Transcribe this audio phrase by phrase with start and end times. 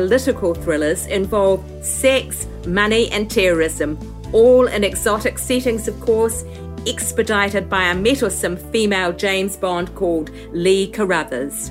[0.00, 3.98] political thrillers involve sex, money, and terrorism,
[4.32, 6.42] all in exotic settings, of course,
[6.86, 11.70] expedited by a mettlesome female James Bond called Lee Carruthers.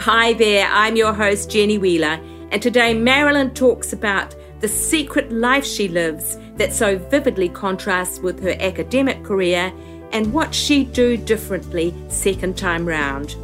[0.00, 2.18] Hi there, I'm your host, Jenny Wheeler,
[2.50, 8.42] and today Marilynn talks about the secret life she lives that so vividly contrasts with
[8.42, 9.72] her academic career
[10.10, 13.36] and what she'd do differently second time round.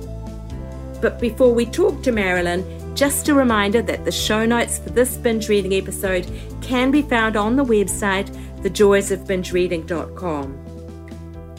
[1.00, 5.16] But before we talk to Marilynn, just a reminder that the show notes for this
[5.16, 8.28] binge reading episode can be found on the website
[8.62, 10.66] thejoysofbingereading.com.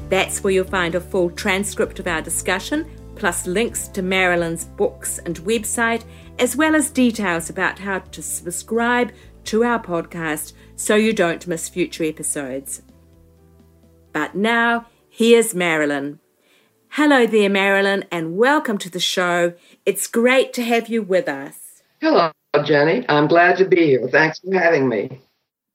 [0.10, 5.20] That's where you'll find a full transcript of our discussion, plus links to Marilynn's books
[5.20, 6.04] and website,
[6.38, 9.12] as well as details about how to subscribe
[9.46, 12.82] to our podcast so you don't miss future episodes.
[14.14, 16.21] But now, here's Marilynn.
[16.96, 19.54] Hello there, Marilynn, and welcome to the show.
[19.86, 21.84] It's great to have you with us.
[22.02, 22.34] Hello,
[22.66, 23.06] Jenny.
[23.08, 24.10] I'm glad to be here.
[24.10, 25.22] Thanks for having me.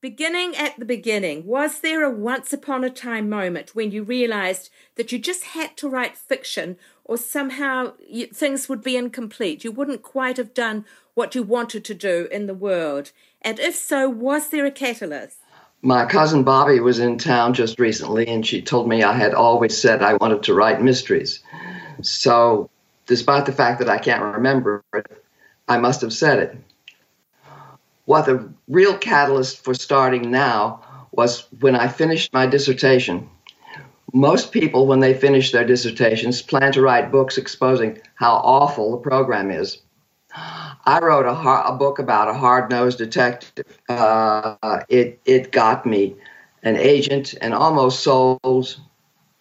[0.03, 4.69] Beginning at the beginning, was there a once upon a time moment when you realized
[4.97, 9.64] that you just had to write fiction or somehow you, things would be incomplete?
[9.64, 13.12] You wouldn't quite have done what you wanted to do in the world?
[13.41, 15.39] And if so, was there a catalyst?
[15.87, 19.81] My cousin Bobby was in town just recently, and she told me I had always
[19.81, 21.45] said I wanted to write mysteries.
[22.03, 22.69] So,
[23.06, 25.07] despite the fact that I can't remember it,
[25.69, 26.57] I must have said it.
[28.05, 30.83] What the real catalyst for starting now
[31.13, 33.30] was when I finished my dissertation.
[34.13, 39.08] Most people, when they finish their dissertations, plan to write books exposing how awful the
[39.08, 39.83] program is.
[40.36, 43.79] I wrote a, a book about a hard-nosed detective.
[43.89, 44.57] Uh,
[44.89, 46.14] it it got me
[46.63, 48.80] an agent and almost sold,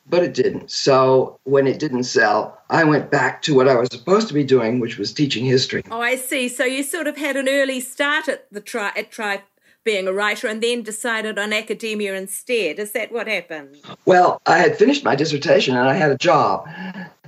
[0.07, 0.72] but it didn't.
[0.72, 4.44] So when it didn't sell, I went back to what I was supposed to be
[4.44, 5.83] doing, which was teaching history.
[5.91, 6.47] Oh, I see.
[6.47, 9.44] So you sort of had an early start at the try at try
[9.85, 12.79] being a writer and then decided on academia instead.
[12.79, 13.78] Is that what happened?
[14.06, 16.68] Well, I had finished my dissertation and I had a job.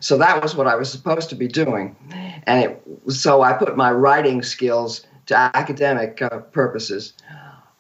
[0.01, 1.95] So that was what I was supposed to be doing.
[2.45, 7.13] And it, so I put my writing skills to academic uh, purposes.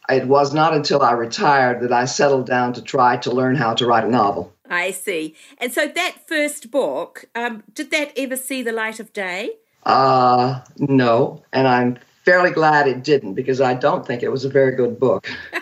[0.09, 3.73] It was not until I retired that I settled down to try to learn how
[3.73, 4.53] to write a novel.
[4.69, 5.35] I see.
[5.57, 9.51] And so that first book, um, did that ever see the light of day?
[9.83, 11.43] Uh, no.
[11.51, 14.99] And I'm fairly glad it didn't because I don't think it was a very good
[14.99, 15.29] book.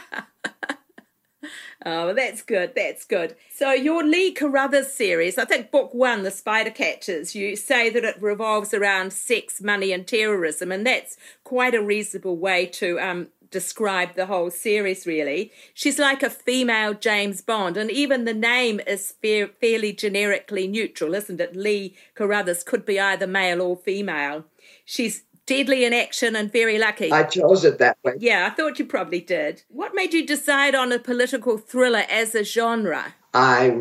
[1.88, 2.74] Oh, that's good.
[2.76, 3.36] That's good.
[3.54, 8.04] So, your Lee Carruthers series, I think book one, The Spider Catchers, you say that
[8.04, 13.28] it revolves around sex, money, and terrorism, and that's quite a reasonable way to um,
[13.52, 15.52] describe the whole series, really.
[15.76, 21.14] She's like a female James Bond, and even the name is fair, fairly generically neutral,
[21.14, 21.56] isn't it?
[21.56, 24.46] Lee Carruthers could be either male or female.
[24.86, 27.12] She's deadly in action and very lucky.
[27.12, 28.14] I chose it that way.
[28.20, 29.64] Yeah, I thought you probably did.
[29.70, 33.16] What made you decide on a political thriller as a genre?
[33.34, 33.78] I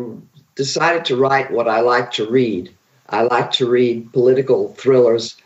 [0.54, 2.74] decided to write what I like to read.
[3.08, 5.36] I like to read political thrillers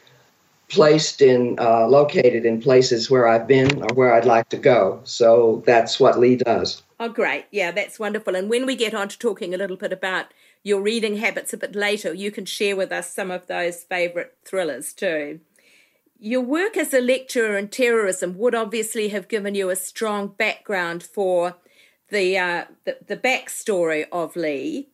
[0.69, 5.01] placed in, uh, located in places where I've been or where I'd like to go.
[5.05, 6.83] So that's what Lee does.
[7.01, 7.47] Oh, great.
[7.51, 8.37] Yeah, that's wonderful.
[8.37, 10.27] And when we get on to talking a little bit about
[10.63, 14.33] your reading habits a bit later, you can share with us some of those favourite
[14.45, 15.41] thrillers too.
[16.19, 21.03] Your work as a lecturer in terrorism would obviously have given you a strong background
[21.03, 21.57] for
[22.11, 24.89] the, uh, the, the backstory of Lee.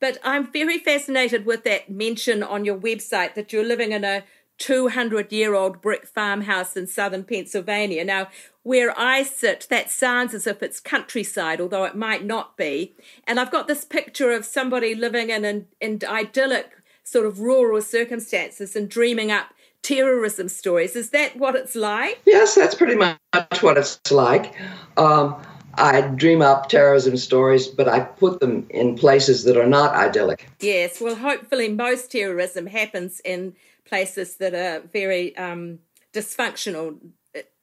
[0.00, 4.24] But I'm very fascinated with that mention on your website that you're living in a
[4.58, 8.04] 200 year old brick farmhouse in southern Pennsylvania.
[8.04, 8.28] Now,
[8.62, 12.94] where I sit, that sounds as if it's countryside, although it might not be.
[13.26, 16.70] And I've got this picture of somebody living in, in, in idyllic
[17.02, 19.53] sort of rural circumstances and dreaming up
[19.84, 20.96] terrorism stories.
[20.96, 22.20] Is that what it's like?
[22.26, 23.18] Yes, that's pretty much
[23.60, 24.54] what it's like.
[24.96, 25.40] Um,
[25.74, 30.48] I dream up terrorism stories, but I put them in places that are not idyllic.
[30.60, 33.54] Yes, well, hopefully, most terrorism happens in
[33.84, 35.78] places that are very um,
[36.12, 36.98] dysfunctional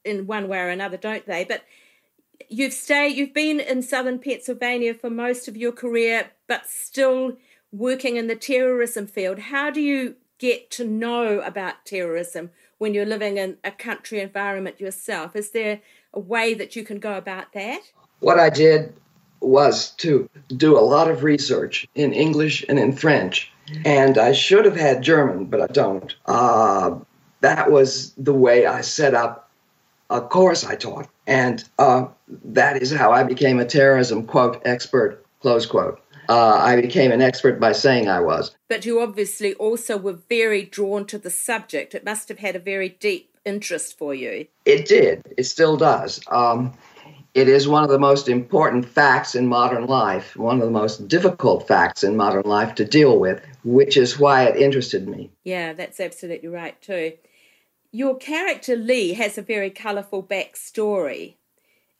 [0.06, 1.44] in one way or another, don't they?
[1.44, 1.64] But
[2.50, 7.38] you've stayed, you've been in southern Pennsylvania for most of your career, but still
[7.72, 9.40] working in the terrorism field.
[9.40, 12.50] How do you get to know about terrorism
[12.80, 15.36] when you're living in a country environment yourself?
[15.36, 15.82] Is there
[16.16, 17.82] a way that you can go about that?
[18.22, 18.92] What I did
[19.40, 20.28] was to
[20.58, 23.52] do a lot of research in English and in French.
[23.86, 26.14] And I should have had German, but I don't.
[26.26, 26.98] Uh,
[27.42, 29.50] that was the way I set up
[30.10, 31.08] a course I taught.
[31.28, 32.08] And uh,
[32.46, 36.00] that is how I became a terrorism, quote, expert, close quote.
[36.31, 38.56] Uh, I became an expert by saying I was.
[38.69, 41.94] But you obviously also were very drawn to the subject.
[41.94, 44.48] It must have had a very deep interest for you.
[44.63, 45.24] It did.
[45.38, 46.22] It still does.
[46.30, 46.72] Um,
[47.33, 51.10] it is one of the most important facts in modern life, one of the most
[51.10, 55.31] difficult facts in modern life to deal with, which is why it interested me.
[55.44, 57.12] Yeah, that's absolutely right, too.
[57.92, 61.36] Your character Lee has a very colourful backstory,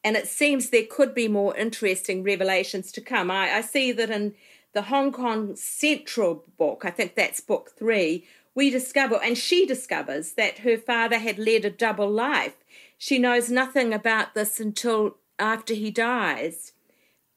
[0.04, 3.30] and it seems there could be more interesting revelations to come.
[3.30, 4.34] I, I see that in
[4.74, 8.26] the Hong Kong Central book, I think that's book three,
[8.56, 12.56] we discover, and she discovers, that her father had led a double life.
[12.98, 16.74] She knows nothing about this until after he dies.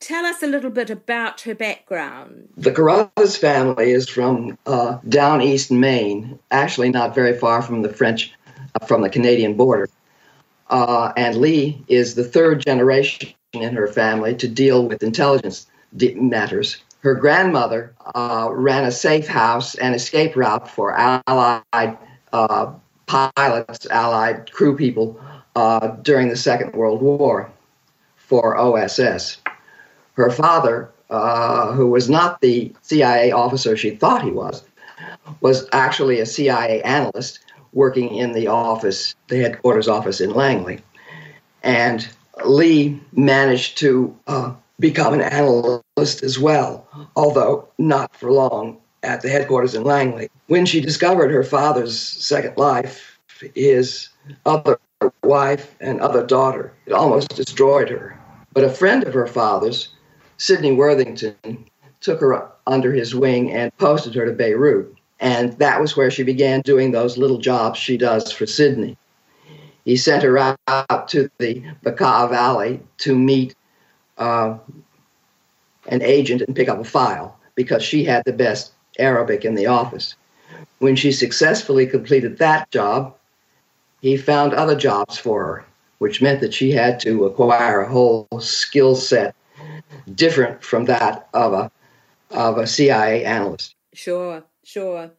[0.00, 2.50] Tell us a little bit about her background.
[2.56, 7.88] The Carruthers family is from uh, down east Maine, actually not very far from the
[7.88, 8.32] French,
[8.80, 9.88] uh, from the Canadian border.
[10.70, 15.66] Uh, and Lee is the third generation in her family to deal with intelligence
[16.16, 16.78] matters.
[17.00, 21.98] Her grandmother uh, ran a safe house and escape route for Allied
[22.32, 22.72] uh,
[23.06, 25.20] pilots, Allied crew people
[25.54, 27.50] uh, during the Second World War
[28.16, 29.38] for OSS.
[30.14, 34.64] Her father, uh, who was not the CIA officer she thought he was,
[35.40, 37.40] was actually a CIA analyst
[37.74, 40.80] working in the office, the headquarters office in Langley.
[41.62, 42.08] And
[42.44, 49.28] Lee managed to uh, become an analyst as well, although not for long at the
[49.28, 50.30] headquarters in Langley.
[50.46, 53.18] When she discovered her father's second life,
[53.54, 54.08] his
[54.46, 54.78] other
[55.22, 56.72] wife and other daughter.
[56.86, 58.18] It almost destroyed her.
[58.52, 59.88] But a friend of her father's,
[60.36, 61.66] Sidney Worthington,
[62.00, 64.94] took her under his wing and posted her to Beirut.
[65.24, 68.98] And that was where she began doing those little jobs she does for Sydney.
[69.86, 70.38] He sent her
[70.68, 73.54] out to the Bekaa Valley to meet
[74.18, 74.58] uh,
[75.88, 79.64] an agent and pick up a file because she had the best Arabic in the
[79.64, 80.14] office.
[80.78, 83.16] When she successfully completed that job,
[84.02, 85.64] he found other jobs for her,
[86.00, 89.34] which meant that she had to acquire a whole skill set
[90.14, 91.70] different from that of a
[92.30, 93.74] of a CIA analyst.
[93.94, 95.12] Sure, sure.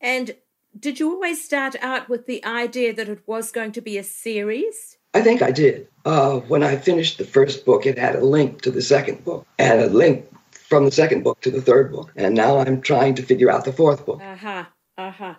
[0.00, 0.34] And
[0.78, 4.04] did you always start out with the idea that it was going to be a
[4.04, 4.96] series?
[5.12, 5.88] I think I did.
[6.04, 9.46] Uh, when I finished the first book, it had a link to the second book
[9.58, 12.12] and a link from the second book to the third book.
[12.14, 14.20] And now I'm trying to figure out the fourth book.
[14.22, 14.64] Uh huh.
[14.96, 15.34] Uh huh.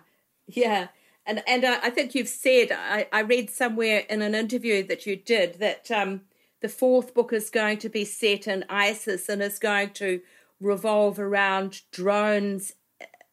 [0.46, 0.88] Yeah.
[1.24, 5.06] And and uh, I think you've said I, I read somewhere in an interview that
[5.06, 6.22] you did that um,
[6.60, 10.20] the fourth book is going to be set in ISIS and is going to
[10.60, 12.74] revolve around drones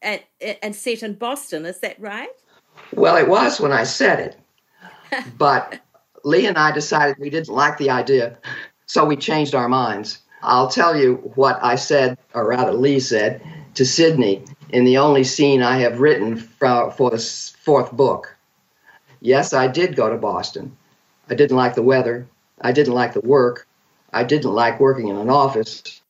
[0.02, 0.22] and
[0.62, 1.66] and set in Boston.
[1.66, 2.30] Is that right?
[2.92, 5.80] Well, it was when I said it, but
[6.24, 8.38] Lee and I decided we didn't like the idea,
[8.86, 10.20] so we changed our minds.
[10.42, 13.42] I'll tell you what I said, or rather, Lee said
[13.74, 17.18] to Sydney in the only scene I have written for, for the
[17.58, 18.36] fourth book.
[19.20, 20.76] Yes, I did go to Boston.
[21.28, 22.26] I didn't like the weather.
[22.60, 23.66] I didn't like the work.
[24.12, 26.00] I didn't like working in an office.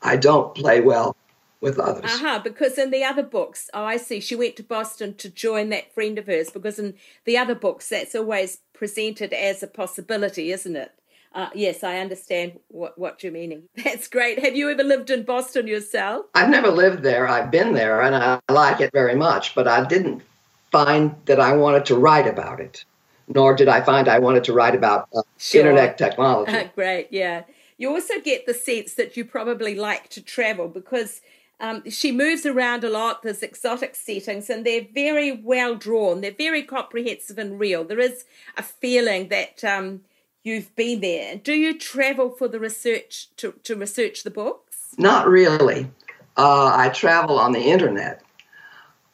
[0.00, 1.16] I don't play well
[1.64, 2.04] with others.
[2.04, 2.40] Uh huh.
[2.44, 4.20] Because in the other books, oh, I see.
[4.20, 6.50] She went to Boston to join that friend of hers.
[6.50, 6.94] Because in
[7.24, 10.92] the other books, that's always presented as a possibility, isn't it?
[11.34, 13.64] Uh, yes, I understand what, what you're meaning.
[13.84, 14.38] That's great.
[14.38, 16.26] Have you ever lived in Boston yourself?
[16.32, 17.26] I've never lived there.
[17.26, 20.22] I've been there and I like it very much, but I didn't
[20.70, 22.84] find that I wanted to write about it,
[23.26, 25.62] nor did I find I wanted to write about uh, sure.
[25.62, 26.52] internet technology.
[26.52, 27.42] Uh, great, yeah.
[27.78, 31.20] You also get the sense that you probably like to travel because
[31.60, 33.22] um, she moves around a lot.
[33.22, 36.20] There's exotic settings, and they're very well drawn.
[36.20, 37.84] They're very comprehensive and real.
[37.84, 38.24] There is
[38.56, 40.00] a feeling that um,
[40.42, 41.36] you've been there.
[41.36, 44.94] Do you travel for the research to, to research the books?
[44.98, 45.90] Not really.
[46.36, 48.22] Uh, I travel on the internet.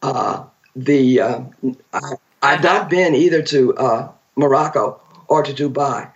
[0.02, 0.44] Uh,
[0.74, 1.40] the uh,
[1.92, 6.10] I, have not been either to uh, Morocco or to Dubai,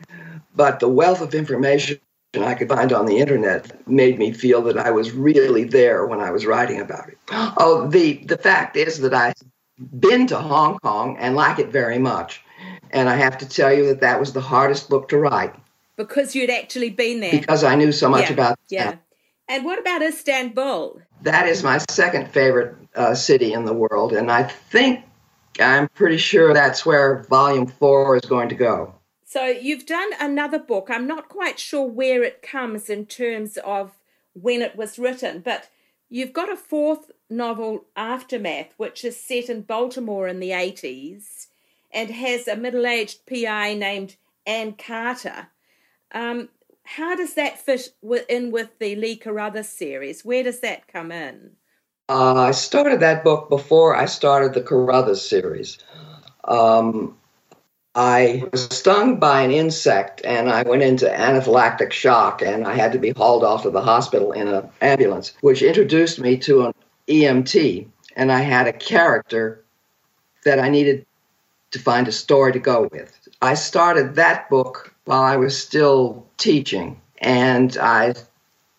[0.56, 1.98] but the wealth of information
[2.42, 6.20] I could find on the internet made me feel that I was really there when
[6.20, 7.18] I was writing about it.
[7.56, 9.34] Oh, the the fact is that I've
[10.00, 12.42] been to Hong Kong and like it very much.
[12.90, 15.54] And I have to tell you that that was the hardest book to write.
[15.96, 17.32] Because you'd actually been there.
[17.32, 18.90] Because I knew so much yeah, about Yeah.
[18.90, 19.00] That.
[19.48, 21.00] And what about Istanbul?
[21.22, 24.12] That is my second favorite uh, city in the world.
[24.12, 25.04] And I think
[25.60, 28.93] I'm pretty sure that's where volume four is going to go.
[29.34, 30.86] So you've done another book.
[30.88, 33.90] I'm not quite sure where it comes in terms of
[34.32, 35.70] when it was written, but
[36.08, 41.48] you've got a fourth novel, Aftermath, which is set in Baltimore in the 80s
[41.90, 44.14] and has a middle aged PI named
[44.46, 45.48] Anne Carter.
[46.12, 46.48] Um,
[46.84, 47.92] how does that fit
[48.28, 50.24] in with the Lee Carruthers series?
[50.24, 51.56] Where does that come in?
[52.08, 55.78] Uh, I started that book before I started the Carruthers series.
[56.44, 57.18] Um,
[57.94, 62.92] I was stung by an insect and I went into anaphylactic shock and I had
[62.92, 66.72] to be hauled off to the hospital in an ambulance, which introduced me to an
[67.06, 67.86] EMT.
[68.16, 69.62] And I had a character
[70.44, 71.06] that I needed
[71.70, 73.28] to find a story to go with.
[73.42, 78.14] I started that book while I was still teaching and I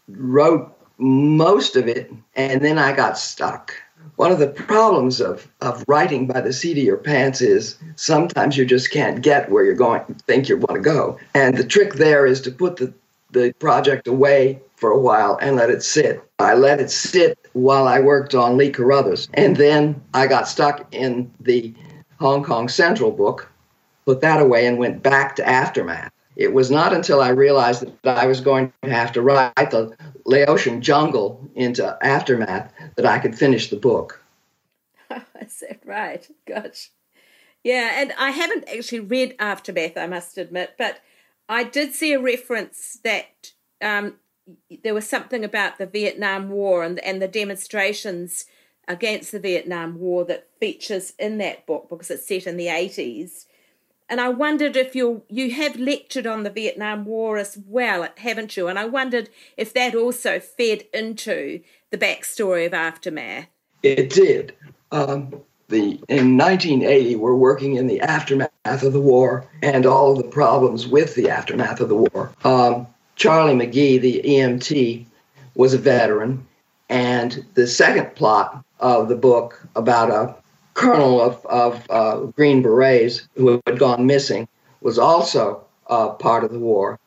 [0.09, 3.73] wrote most of it and then I got stuck
[4.15, 8.57] one of the problems of, of writing by the seat of your pants is sometimes
[8.57, 11.19] you just can't get where you're going, think you want to go.
[11.33, 12.93] And the trick there is to put the,
[13.31, 16.23] the project away for a while and let it sit.
[16.39, 19.27] I let it sit while I worked on Lee Carruthers.
[19.33, 21.73] And then I got stuck in the
[22.19, 23.49] Hong Kong Central book,
[24.05, 26.11] put that away, and went back to Aftermath.
[26.35, 29.95] It was not until I realized that I was going to have to write the
[30.25, 34.21] Laotian jungle into Aftermath that I could finish the book.
[35.41, 36.27] Is that right?
[36.45, 36.89] Gosh.
[37.63, 40.99] Yeah, and I haven't actually read Aftermath, I must admit, but
[41.47, 44.15] I did see a reference that um,
[44.83, 48.45] there was something about the Vietnam War and, and the demonstrations
[48.87, 53.45] against the Vietnam War that features in that book because it's set in the 80s
[54.09, 58.55] and I wondered if you you have lectured on the Vietnam War as well, haven't
[58.55, 58.67] you?
[58.67, 63.47] And I wondered if that also fed into the backstory of aftermath.
[63.81, 64.53] It did.
[64.91, 70.17] Um, the in 1980, we're working in the aftermath of the war and all of
[70.17, 72.31] the problems with the aftermath of the war.
[72.43, 75.05] Um, Charlie McGee, the EMT,
[75.55, 76.45] was a veteran,
[76.89, 80.35] and the second plot of the book about a
[80.75, 84.47] colonel of, of uh, Green Berets who had gone missing
[84.81, 86.99] was also uh, part of the war.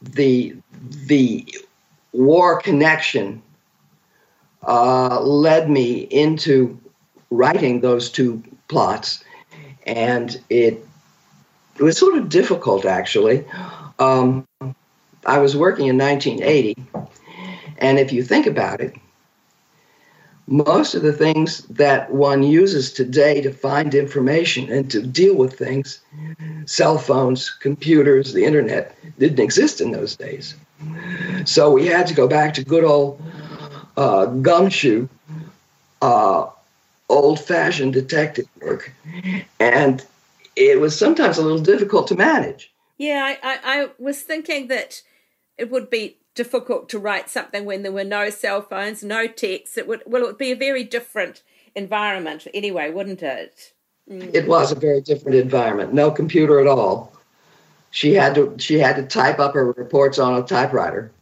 [0.00, 0.54] The,
[1.06, 1.46] the
[2.12, 3.42] war connection
[4.66, 6.78] uh, led me into
[7.30, 9.24] writing those two plots,
[9.86, 10.86] and it,
[11.76, 13.44] it was sort of difficult actually.
[13.98, 14.46] Um,
[15.26, 16.76] I was working in 1980,
[17.78, 18.94] and if you think about it,
[20.46, 25.58] most of the things that one uses today to find information and to deal with
[25.58, 26.00] things,
[26.66, 30.54] cell phones, computers, the internet, didn't exist in those days.
[31.44, 33.22] So we had to go back to good old
[33.96, 35.08] uh, gumshoe,
[36.02, 36.46] uh,
[37.08, 38.92] old fashioned detective work.
[39.60, 40.04] And
[40.56, 42.70] it was sometimes a little difficult to manage.
[42.98, 45.02] Yeah, I, I, I was thinking that
[45.58, 49.78] it would be difficult to write something when there were no cell phones, no texts.
[49.78, 51.42] It would well, it would be a very different
[51.74, 53.72] environment anyway, wouldn't it?
[54.10, 54.34] Mm.
[54.34, 55.94] It was a very different environment.
[55.94, 57.12] No computer at all.
[57.90, 61.12] She had to she had to type up her reports on a typewriter.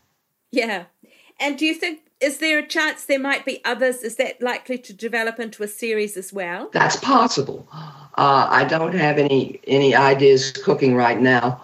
[0.50, 0.84] Yeah.
[1.38, 4.02] And do you think is there a chance there might be others?
[4.02, 6.70] Is that likely to develop into a series as well?
[6.72, 7.66] That's possible.
[7.72, 11.60] Uh, I don't have any any ideas cooking right now,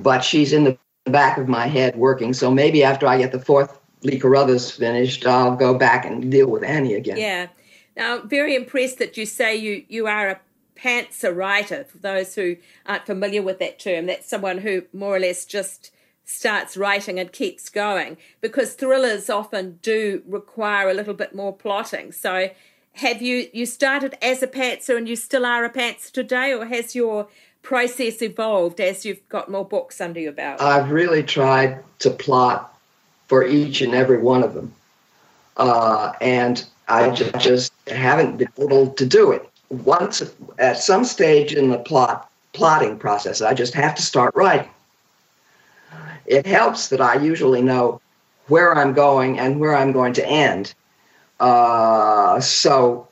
[0.00, 2.32] but she's in the the back of my head working.
[2.32, 6.48] So maybe after I get the fourth Lee Carruthers finished, I'll go back and deal
[6.48, 7.16] with Annie again.
[7.16, 7.48] Yeah.
[7.96, 10.40] Now, very impressed that you say you, you are a
[10.76, 11.84] pantser writer.
[11.84, 12.56] For those who
[12.86, 15.90] aren't familiar with that term, that's someone who more or less just
[16.24, 22.12] starts writing and keeps going because thrillers often do require a little bit more plotting.
[22.12, 22.50] So,
[22.98, 26.66] have you you started as a pantser and you still are a pantser today, or
[26.66, 27.28] has your
[27.64, 30.60] process evolved as you've got more books under your belt?
[30.60, 32.78] I've really tried to plot
[33.26, 34.72] for each and every one of them.
[35.56, 39.48] Uh, and I just, haven't been able to do it.
[39.70, 40.22] Once
[40.58, 44.70] at some stage in the plot plotting process, I just have to start writing.
[46.26, 48.00] It helps that I usually know
[48.48, 50.74] where I'm going and where I'm going to end.
[51.40, 53.08] Uh, so,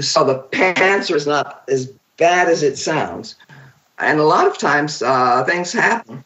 [0.00, 3.36] so the answer is not as bad as it sounds
[3.98, 6.24] and a lot of times uh, things happen.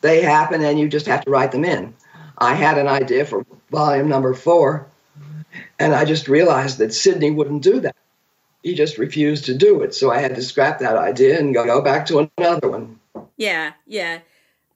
[0.00, 1.94] They happen, and you just have to write them in.
[2.38, 4.86] I had an idea for volume number four,
[5.78, 7.96] and I just realized that Sydney wouldn't do that.
[8.62, 9.94] He just refused to do it.
[9.94, 12.98] So I had to scrap that idea and go back to another one.
[13.36, 14.20] Yeah, yeah.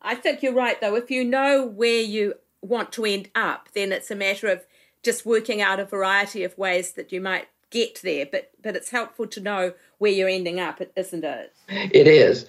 [0.00, 0.94] I think you're right, though.
[0.94, 4.64] If you know where you want to end up, then it's a matter of
[5.02, 8.90] just working out a variety of ways that you might get there, but but it's
[8.90, 11.52] helpful to know where you're ending up, isn't it?
[11.68, 12.46] It is,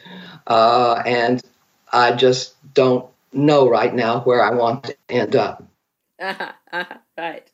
[0.47, 1.41] uh, and
[1.91, 5.63] I just don't know right now where I want to end up.
[6.21, 7.51] Uh-huh, uh-huh, right.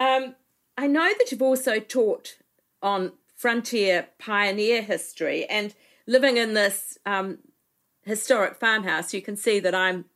[0.00, 0.34] Um,
[0.76, 2.36] I know that you've also taught
[2.82, 5.74] on frontier pioneer history and
[6.06, 7.38] living in this um,
[8.04, 10.06] historic farmhouse, you can see that I'm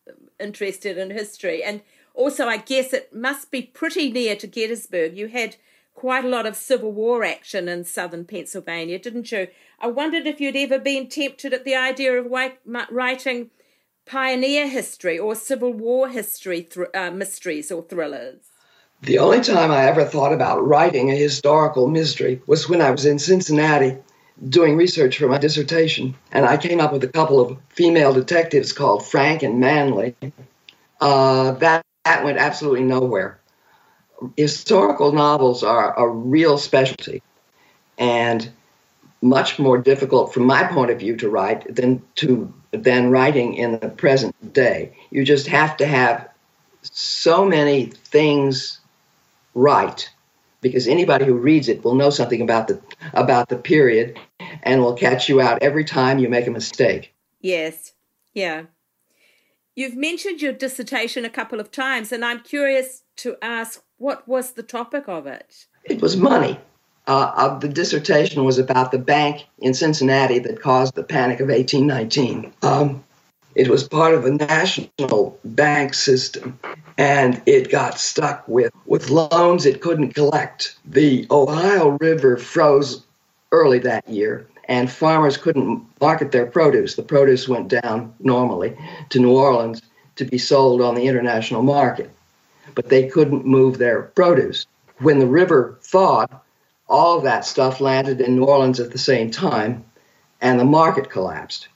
[0.40, 1.62] interested in history.
[1.62, 1.82] And
[2.14, 5.16] also, I guess it must be pretty near to Gettysburg.
[5.16, 5.56] You had
[5.96, 9.48] quite a lot of Civil War action in southern Pennsylvania, didn't you?
[9.80, 12.30] I wondered if you'd ever been tempted at the idea of
[12.90, 13.50] writing
[14.04, 18.50] pioneer history or Civil War history th- uh, mysteries or thrillers.
[19.02, 23.04] The only time I ever thought about writing a historical mystery was when I was
[23.06, 23.96] in Cincinnati
[24.48, 28.72] doing research for my dissertation, and I came up with a couple of female detectives
[28.72, 30.14] called Frank and Manley.
[31.00, 33.40] Uh, that, that went absolutely nowhere.
[34.36, 37.22] Historical novels are a real specialty
[37.98, 38.50] and
[39.22, 43.78] much more difficult from my point of view to write than to than writing in
[43.80, 44.94] the present day.
[45.10, 46.28] You just have to have
[46.82, 48.80] so many things
[49.54, 50.08] right
[50.60, 52.80] because anybody who reads it will know something about the
[53.14, 54.18] about the period
[54.62, 57.14] and will catch you out every time you make a mistake.
[57.40, 57.92] Yes.
[58.34, 58.64] Yeah.
[59.74, 64.52] You've mentioned your dissertation a couple of times and I'm curious to ask what was
[64.52, 65.66] the topic of it?
[65.84, 66.58] It was money.
[67.06, 71.48] Uh, uh, the dissertation was about the bank in Cincinnati that caused the Panic of
[71.48, 72.52] 1819.
[72.62, 73.04] Um,
[73.54, 76.58] it was part of a national bank system,
[76.98, 80.76] and it got stuck with, with loans it couldn't collect.
[80.84, 83.02] The Ohio River froze
[83.52, 86.96] early that year, and farmers couldn't market their produce.
[86.96, 88.76] The produce went down normally
[89.10, 89.80] to New Orleans
[90.16, 92.10] to be sold on the international market,
[92.74, 94.66] but they couldn't move their produce.
[94.98, 96.30] When the river thawed,
[96.88, 99.84] all that stuff landed in New Orleans at the same time,
[100.40, 101.68] and the market collapsed.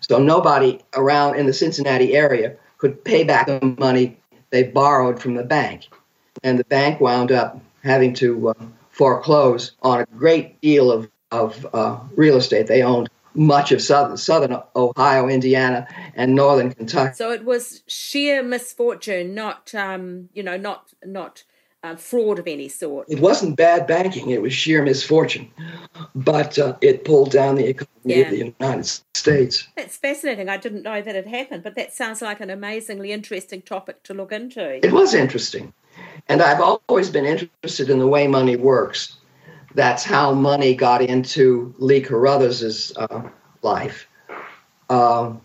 [0.00, 4.16] So nobody around in the Cincinnati area could pay back the money
[4.50, 5.88] they borrowed from the bank.
[6.42, 8.54] And the bank wound up having to uh,
[8.90, 12.66] foreclose on a great deal of, of uh, real estate.
[12.66, 13.08] They owned
[13.38, 17.14] much of southern, southern Ohio, Indiana, and northern Kentucky.
[17.14, 21.44] So it was sheer misfortune, not um, you know, not not
[21.84, 23.08] uh, fraud of any sort.
[23.08, 25.50] It wasn't bad banking; it was sheer misfortune.
[26.14, 28.16] But uh, it pulled down the economy yeah.
[28.18, 29.68] of the United States.
[29.76, 30.48] That's fascinating.
[30.48, 34.14] I didn't know that it happened, but that sounds like an amazingly interesting topic to
[34.14, 34.84] look into.
[34.84, 35.72] It was interesting,
[36.26, 39.17] and I've always been interested in the way money works.
[39.78, 43.22] That's how money got into Lee Carruthers's uh,
[43.62, 44.08] life.
[44.90, 45.40] Um,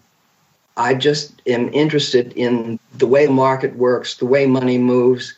[0.75, 5.35] I just am interested in the way the market works, the way money moves,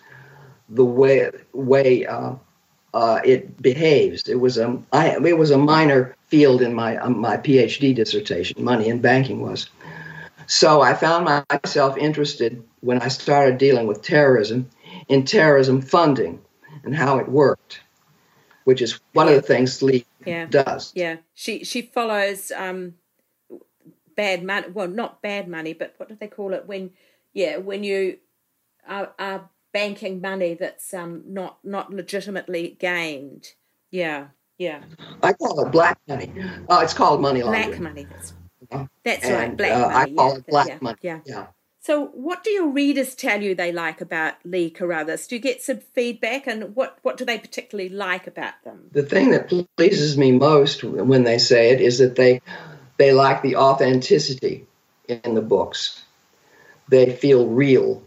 [0.70, 2.36] the way way uh,
[2.94, 4.30] uh, it behaves.
[4.30, 8.64] It was a I, it was a minor field in my um, my PhD dissertation.
[8.64, 9.70] Money and banking was.
[10.48, 14.70] So I found myself interested when I started dealing with terrorism
[15.10, 16.40] in terrorism funding
[16.86, 17.82] and how it worked,
[18.66, 20.46] which is one of the things Lee yeah.
[20.46, 20.92] does.
[20.94, 22.96] Yeah, she she follows um,
[24.18, 24.68] bad money.
[24.74, 26.92] Well, not bad money, but what do they call it when?
[27.34, 28.18] Yeah, when you
[28.88, 33.54] are, are banking money that's um, not not legitimately gained.
[33.92, 34.82] Yeah, yeah.
[35.24, 36.32] I call it black money.
[36.70, 37.70] Uh, it's called money laundering.
[37.70, 38.08] Black money.
[38.10, 38.34] That's,
[39.04, 39.58] that's and, right.
[39.58, 39.96] Black uh, money.
[39.96, 40.98] I call yeah, it black yeah, money.
[41.02, 41.20] Yeah.
[41.26, 41.48] yeah.
[41.86, 45.28] So, what do your readers tell you they like about Lee Carruthers?
[45.28, 48.90] Do you get some feedback, and what, what do they particularly like about them?
[48.92, 52.42] The thing that pleases me most when they say it is that they
[52.98, 54.66] they like the authenticity
[55.08, 56.04] in the books.
[56.90, 58.02] They feel real.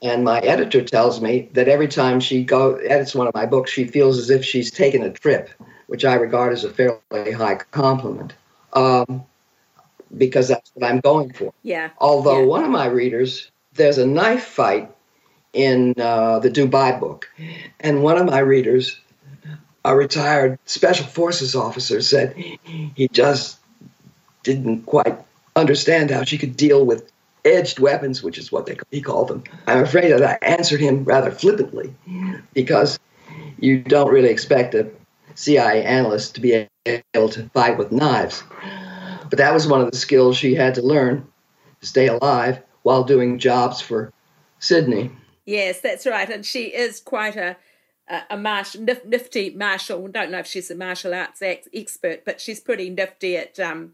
[0.00, 3.70] And my editor tells me that every time she go edits one of my books,
[3.70, 5.50] she feels as if she's taken a trip,
[5.88, 8.32] which I regard as a fairly high compliment,
[8.72, 9.26] um,
[10.16, 11.52] because that's what I'm going for.
[11.62, 11.90] Yeah.
[11.98, 12.46] Although yeah.
[12.46, 14.90] one of my readers, there's a knife fight
[15.52, 17.28] in uh, the Dubai book,
[17.80, 18.98] and one of my readers,
[19.84, 23.58] a retired special forces officer, said he just
[24.42, 25.18] didn't quite
[25.56, 27.10] understand how she could deal with
[27.44, 29.42] edged weapons, which is what they, he called them.
[29.66, 31.94] I'm afraid that I answered him rather flippantly
[32.54, 32.98] because
[33.58, 34.88] you don't really expect a
[35.34, 36.68] CIA analyst to be
[37.14, 38.42] able to fight with knives.
[39.30, 41.26] But that was one of the skills she had to learn
[41.80, 44.12] to stay alive while doing jobs for
[44.58, 45.10] Sydney.
[45.46, 46.28] Yes, that's right.
[46.28, 47.56] And she is quite a
[48.28, 50.08] a, martial, nifty martial.
[50.08, 53.92] Don't know if she's a martial arts ex- expert, but she's pretty nifty at um,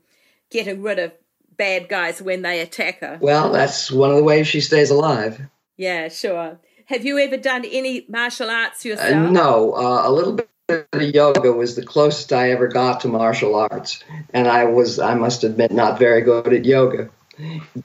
[0.51, 1.13] getting rid of
[1.57, 3.19] bad guys when they attack her.
[3.21, 5.41] Well, that's one of the ways she stays alive.
[5.77, 6.59] Yeah, sure.
[6.87, 9.31] Have you ever done any martial arts Uh, yourself?
[9.31, 13.55] no, uh, a little bit of yoga was the closest I ever got to martial
[13.55, 17.09] arts, and I was, I must admit, not very good at yoga.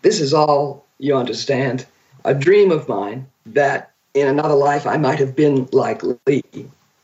[0.02, 1.86] This is all, you understand,
[2.26, 6.44] a dream of mine that in another life I might have been like Lee.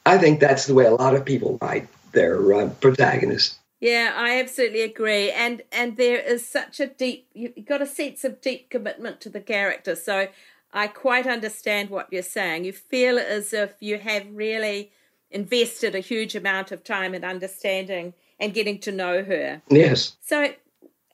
[0.05, 3.57] I think that's the way a lot of people write their uh, protagonists.
[3.79, 5.29] Yeah, I absolutely agree.
[5.29, 9.29] And and there is such a deep you've got a sense of deep commitment to
[9.29, 9.95] the character.
[9.95, 10.29] So
[10.73, 12.65] I quite understand what you're saying.
[12.65, 14.91] You feel as if you have really
[15.31, 19.61] invested a huge amount of time in understanding and getting to know her.
[19.69, 20.15] Yes.
[20.21, 20.53] So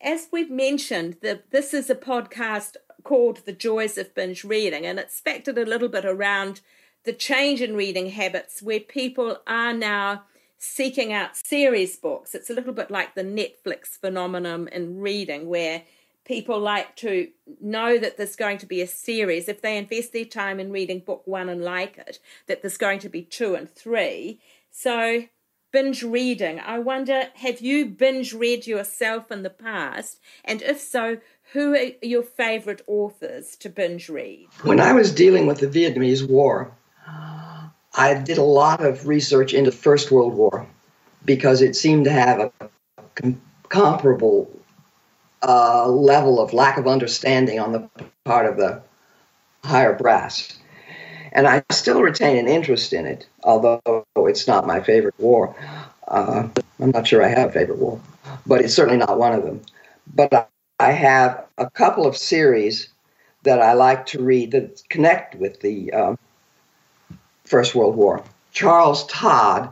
[0.02, 5.00] as we've mentioned, the, this is a podcast called The Joys of Binge Reading, and
[5.00, 6.62] it's factored a little bit around
[7.06, 10.24] the change in reading habits where people are now
[10.58, 12.34] seeking out series books.
[12.34, 15.84] It's a little bit like the Netflix phenomenon in reading, where
[16.26, 17.30] people like to
[17.62, 19.48] know that there's going to be a series.
[19.48, 23.00] If they invest their time in reading book one and like it, that there's going
[23.00, 24.40] to be two and three.
[24.72, 25.26] So,
[25.72, 30.20] binge reading, I wonder have you binge read yourself in the past?
[30.46, 31.18] And if so,
[31.52, 34.48] who are your favorite authors to binge read?
[34.62, 36.72] When I was dealing with the Vietnamese War,
[37.96, 40.66] I did a lot of research into First World War
[41.26, 42.70] because it seemed to have a
[43.16, 44.50] com- comparable
[45.44, 47.90] uh, level of lack of understanding on the
[48.26, 48.82] part of the
[49.64, 50.58] higher brass.
[51.32, 55.56] And I still retain an interest in it, although it's not my favorite war.
[56.08, 56.48] Uh,
[56.80, 58.00] I'm not sure I have a favorite war,
[58.46, 59.62] but it's certainly not one of them.
[60.14, 62.90] But I, have a couple of series
[63.44, 66.20] that I like to read that connect with the um,
[67.46, 68.24] First World War.
[68.52, 69.72] Charles Todd,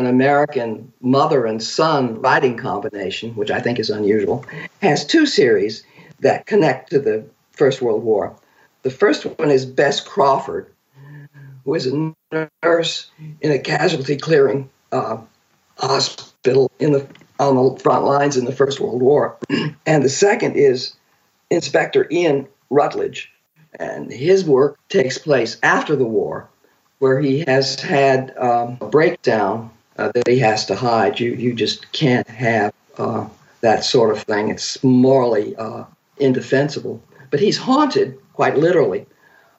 [0.00, 4.44] an American mother and son writing combination, which I think is unusual,
[4.80, 5.84] has two series
[6.20, 8.34] that connect to the First World War.
[8.82, 10.72] The first one is Bess Crawford,
[11.64, 12.14] who is a
[12.62, 13.10] nurse
[13.42, 15.18] in a casualty clearing uh,
[15.76, 17.06] hospital in the
[17.38, 19.38] on the front lines in the First World War,
[19.86, 20.94] and the second is
[21.50, 23.32] Inspector Ian Rutledge,
[23.78, 26.48] and his work takes place after the war,
[26.98, 31.20] where he has had um, a breakdown uh, that he has to hide.
[31.20, 33.28] You you just can't have uh,
[33.60, 34.48] that sort of thing.
[34.48, 35.84] It's morally uh,
[36.18, 37.02] indefensible.
[37.30, 39.06] But he's haunted, quite literally,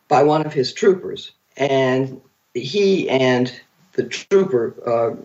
[0.08, 2.20] by one of his troopers, and
[2.54, 3.54] he and
[3.94, 5.16] the trooper uh,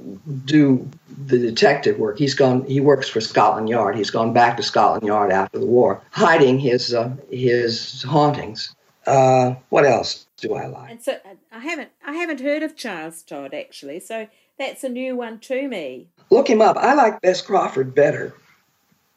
[0.45, 0.89] do
[1.27, 2.19] the detective work.
[2.19, 2.65] He's gone.
[2.67, 3.97] He works for Scotland Yard.
[3.97, 8.75] He's gone back to Scotland Yard after the war, hiding his uh, his hauntings.
[9.07, 10.91] Uh, what else do I like?
[10.91, 11.19] And so
[11.53, 14.27] I haven't I haven't heard of Charles Todd actually, so
[14.59, 16.07] that's a new one to me.
[16.31, 16.77] Look him up.
[16.77, 18.35] I like Bess Crawford better,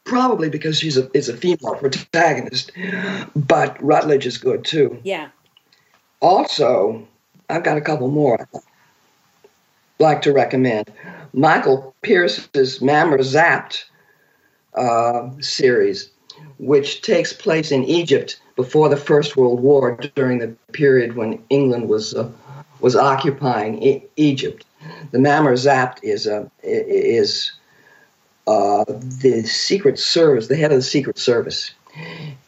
[0.04, 2.72] probably because she's a is a female protagonist,
[3.34, 5.00] but Rutledge is good too.
[5.02, 5.28] Yeah.
[6.20, 7.06] Also,
[7.48, 8.60] I've got a couple more I'd
[9.98, 10.90] like to recommend.
[11.32, 13.84] Michael Pearce's Mamur Zapt
[14.74, 16.10] uh, series,
[16.58, 21.88] which takes place in Egypt before the First World War, during the period when England
[21.88, 22.30] was uh,
[22.80, 24.64] was occupying e- Egypt.
[25.10, 27.52] The Mamur Zapt is uh, is
[28.46, 31.72] uh, the Secret Service, the head of the Secret Service,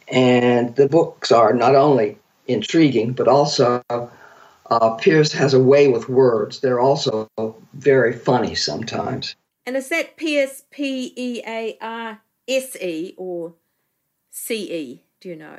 [0.07, 2.17] and the books are not only
[2.47, 6.59] intriguing but also uh, Pearce has a way with words.
[6.59, 7.29] They're also
[7.73, 9.35] very funny sometimes.
[9.65, 13.53] And is that P S P E A R S E or
[14.31, 15.03] C E?
[15.21, 15.57] Do you know?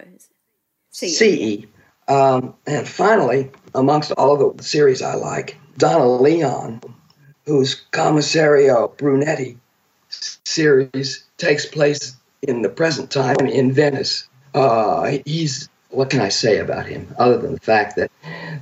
[0.90, 1.64] CE.
[2.06, 6.80] Um, and finally, amongst all of the series I like, Donna Leon,
[7.46, 9.58] whose Commissario Brunetti
[10.08, 14.28] series takes place in the present time in Venice.
[14.54, 18.10] Uh, he's what can I say about him other than the fact that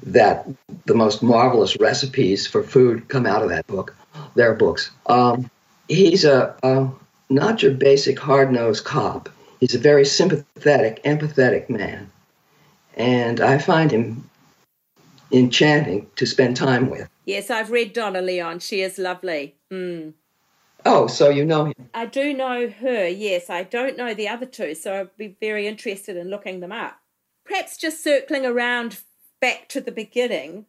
[0.03, 0.47] that
[0.87, 3.95] the most marvelous recipes for food come out of that book,
[4.35, 4.91] their books.
[5.07, 5.51] Um,
[5.89, 6.89] he's a, a
[7.31, 9.29] not your basic hard-nosed cop.
[9.61, 12.11] He's a very sympathetic, empathetic man,
[12.97, 14.29] and I find him
[15.33, 17.09] enchanting to spend time with.
[17.25, 18.61] Yes, I've read Donna Leon.
[18.61, 19.57] She is lovely.
[19.71, 20.15] Mm.
[20.85, 21.75] Oh, so you know him?
[21.95, 23.09] I do know her.
[23.09, 26.73] Yes, I don't know the other two, so I'd be very interested in looking them
[26.73, 26.99] up.
[27.45, 29.01] Perhaps just circling around
[29.41, 30.67] back to the beginning.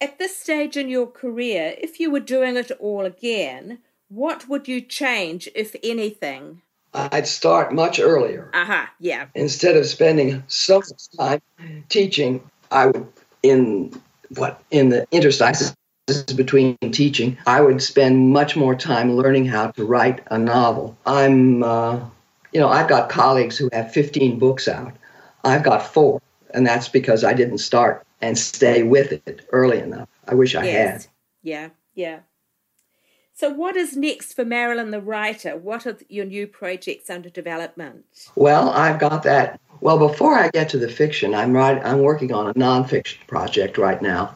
[0.00, 4.66] At this stage in your career, if you were doing it all again, what would
[4.66, 6.62] you change, if anything?
[6.94, 8.50] I'd start much earlier.
[8.52, 9.26] Uh-huh, yeah.
[9.34, 11.40] Instead of spending so much time
[11.88, 13.06] teaching, I would
[13.42, 13.92] in
[14.36, 15.74] what in the interstices
[16.34, 20.96] between teaching, I would spend much more time learning how to write a novel.
[21.06, 22.00] I'm, uh,
[22.52, 24.94] you know, I've got colleagues who have 15 books out.
[25.44, 26.20] I've got four.
[26.54, 30.08] And that's because I didn't start and stay with it early enough.
[30.28, 31.04] I wish I yes.
[31.04, 31.12] had.
[31.42, 32.18] Yeah, yeah.
[33.34, 35.56] So, what is next for Marilynn the writer?
[35.56, 38.04] What are your new projects under development?
[38.36, 39.60] Well, I've got that.
[39.82, 41.84] Well, before I get to the fiction, I'm right.
[41.84, 44.32] I'm working on a nonfiction project right now.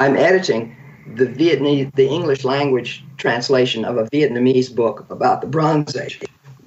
[0.00, 0.74] I'm editing
[1.06, 6.18] the Vietnamese, the English language translation of a Vietnamese book about the Bronze Age,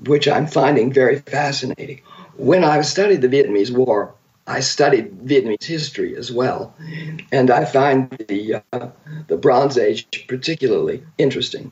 [0.06, 2.02] which I'm finding very fascinating.
[2.38, 4.14] When I studied the Vietnamese War,
[4.46, 6.76] I studied Vietnamese history as well,
[7.32, 8.90] and I find the uh,
[9.26, 11.72] the Bronze Age particularly interesting.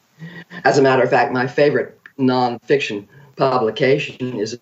[0.63, 4.57] As a matter of fact, my favorite nonfiction publication is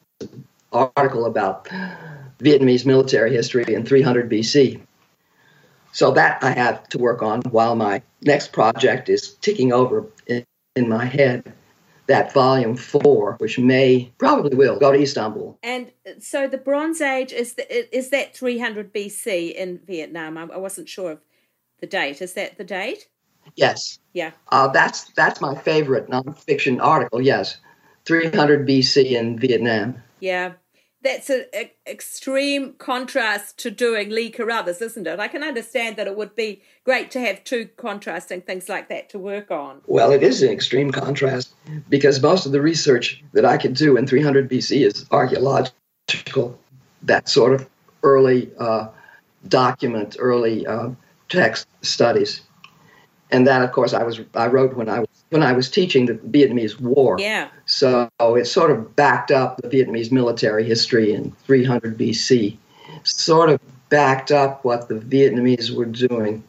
[0.71, 1.65] article about
[2.39, 4.82] Vietnamese military history in 300 BC.
[5.91, 10.45] So that I have to work on while my next project is ticking over in,
[10.75, 11.51] in my head
[12.10, 15.60] that volume four, which may probably will go to Istanbul.
[15.62, 20.38] And so the Bronze Age is the, is that 300 BC in Vietnam?
[20.38, 21.21] I, I wasn't sure of
[21.82, 22.21] the date.
[22.21, 23.08] Is that the date?
[23.55, 23.99] Yes.
[24.13, 24.32] Yeah.
[24.51, 27.21] Uh, that's that's my favorite nonfiction article.
[27.21, 27.58] Yes,
[28.05, 30.01] 300 BC in Vietnam.
[30.19, 30.53] Yeah
[31.01, 31.45] that's an
[31.88, 35.19] extreme contrast to doing Lee Carruthers, isn't it?
[35.19, 39.10] I can understand that it would be great to have two contrasting things like that
[39.10, 39.82] to work on.
[39.88, 41.53] Well, it is an extreme contrast
[41.88, 46.60] because most of the research that I could do in 300 BC is archaeological,
[47.03, 47.69] that sort of
[48.03, 48.89] early uh,
[49.47, 50.89] document, early uh,
[51.29, 52.41] text studies,
[53.32, 56.05] and that, of course, I was I wrote when I was when I was teaching
[56.05, 57.17] the Vietnamese War.
[57.19, 57.49] Yeah.
[57.65, 62.57] So it sort of backed up the Vietnamese military history in 300 BC,
[63.03, 66.43] sort of backed up what the Vietnamese were doing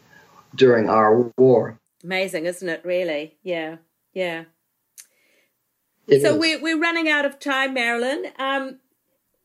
[0.55, 1.77] during our war.
[2.03, 3.37] Amazing, isn't it, really?
[3.43, 3.77] Yeah,
[4.13, 4.45] yeah.
[6.07, 6.39] It so is.
[6.39, 8.37] we're, we're running out of time, Marilynn.
[8.39, 8.79] Um,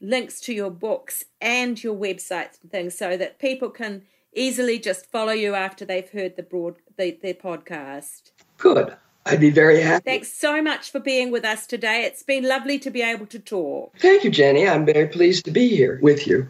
[0.00, 4.02] links to your books and your websites and things so that people can
[4.34, 8.30] easily just follow you after they've heard the broad the, their podcast.
[8.58, 8.96] Good.
[9.24, 10.04] I'd be very happy.
[10.04, 12.04] Thanks so much for being with us today.
[12.04, 13.98] It's been lovely to be able to talk.
[13.98, 14.68] Thank you, Jenny.
[14.68, 16.48] I'm very pleased to be here with you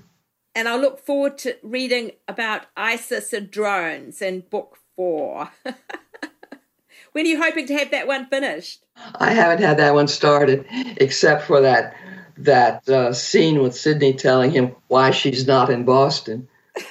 [0.56, 5.50] and I look forward to reading about ISIS and drones in book four.
[7.12, 8.86] when are you hoping to have that one finished?
[9.16, 10.64] I haven't had that one started,
[10.96, 11.94] except for that
[12.38, 16.48] that uh, scene with Sydney telling him why she's not in Boston.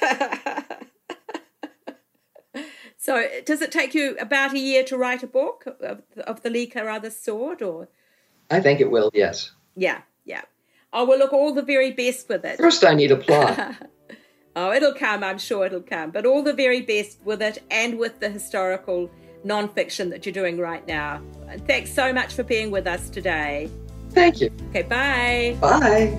[2.96, 6.50] so, does it take you about a year to write a book of, of the
[6.50, 7.88] Lee Carruthers sword, or?
[8.48, 9.10] I think it will.
[9.12, 9.50] Yes.
[9.74, 10.02] Yeah.
[10.24, 10.42] Yeah.
[10.98, 12.56] Oh, well, look, all the very best with it.
[12.56, 13.76] First, I need a plot.
[14.56, 15.22] oh, it'll come.
[15.22, 16.10] I'm sure it'll come.
[16.10, 19.10] But all the very best with it and with the historical
[19.44, 21.20] nonfiction that you're doing right now.
[21.50, 23.68] And thanks so much for being with us today.
[24.12, 24.50] Thank you.
[24.70, 25.58] Okay, bye.
[25.60, 26.18] Bye.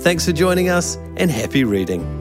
[0.00, 2.18] Thanks for joining us and happy reading.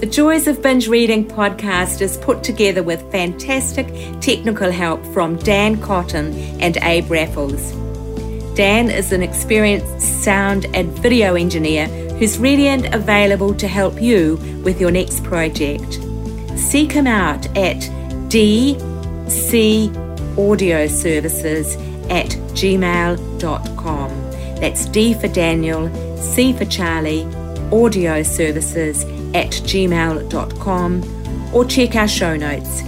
[0.00, 3.86] The Joys of Binge Reading podcast is put together with fantastic
[4.20, 7.70] technical help from Dan Cotton and Abe Raffles.
[8.56, 11.86] Dan is an experienced sound and video engineer
[12.18, 16.00] who's ready and available to help you with your next project.
[16.56, 17.88] Seek him out at
[18.32, 19.92] DC
[20.38, 21.76] Audio Services
[22.08, 24.08] at gmail.com.
[24.58, 27.24] That's D for Daniel, C for Charlie,
[27.70, 32.80] audio services at gmail.com, or check our show notes.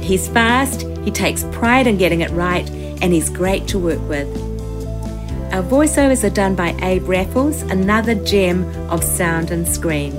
[0.00, 4.28] He's fast, he takes pride in getting it right, and he's great to work with.
[5.52, 10.14] Our voiceovers are done by Abe Raffles, another gem of sound and screen.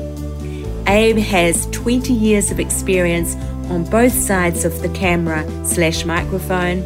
[0.89, 3.37] Abe has 20 years of experience
[3.71, 6.83] on both sides of the camera slash microphone,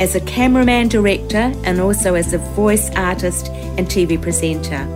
[0.00, 4.88] as a cameraman director and also as a voice artist and TV presenter.